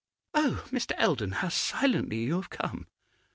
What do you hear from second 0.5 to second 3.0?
Mr. Eldon! How silently you have come!